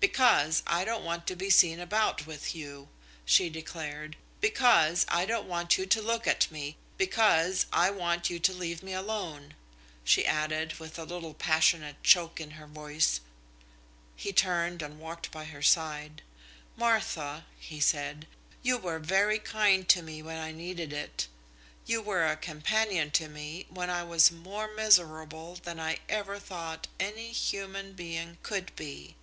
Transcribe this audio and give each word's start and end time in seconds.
"Because 0.00 0.62
I 0.66 0.86
don't 0.86 1.04
want 1.04 1.26
to 1.26 1.36
be 1.36 1.50
seen 1.50 1.78
about 1.78 2.26
with 2.26 2.54
you," 2.54 2.88
she 3.26 3.50
declared, 3.50 4.16
"because 4.40 5.04
I 5.10 5.26
don't 5.26 5.46
want 5.46 5.76
you 5.76 5.84
to 5.84 6.00
look 6.00 6.26
at 6.26 6.50
me, 6.50 6.78
because 6.96 7.66
I 7.70 7.90
want 7.90 8.30
you 8.30 8.38
to 8.38 8.52
leave 8.54 8.82
me 8.82 8.94
alone," 8.94 9.52
she 10.02 10.24
added, 10.24 10.78
with 10.80 10.98
a 10.98 11.04
little 11.04 11.34
passionate 11.34 12.02
choke 12.02 12.40
in 12.40 12.52
her 12.52 12.66
voice. 12.66 13.20
He 14.16 14.32
turned 14.32 14.80
and 14.80 14.98
walked 14.98 15.30
by 15.30 15.44
her 15.44 15.60
side. 15.60 16.22
"Martha," 16.78 17.44
he 17.58 17.78
said, 17.78 18.26
"you 18.62 18.78
were 18.78 18.98
very 18.98 19.38
kind 19.38 19.86
to 19.90 20.00
me 20.00 20.22
when 20.22 20.38
I 20.38 20.50
needed 20.50 20.94
it, 20.94 21.28
you 21.84 22.00
were 22.00 22.24
a 22.26 22.38
companion 22.38 23.10
to 23.10 23.28
me 23.28 23.66
when 23.68 23.90
I 23.90 24.02
was 24.02 24.32
more 24.32 24.72
miserable 24.72 25.56
than 25.56 25.78
I 25.78 25.98
ever 26.08 26.38
thought 26.38 26.88
any 26.98 27.30
human 27.32 27.92
being 27.92 28.38
could 28.42 28.74
be. 28.76 29.16